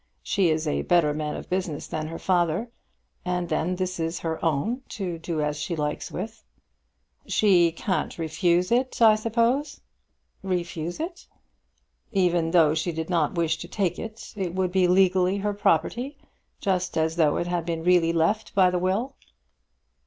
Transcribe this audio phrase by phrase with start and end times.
[0.23, 2.71] She is a better man of business than her father;
[3.23, 6.43] and then this is her own, to do as she likes with
[7.23, 9.81] it." "She can't refuse it, I suppose?"
[10.41, 11.27] "Refuse it!"
[12.11, 16.17] "Even though she did not wish to take it, it would be legally her property,
[16.59, 19.15] just as though it had been really left by the will?"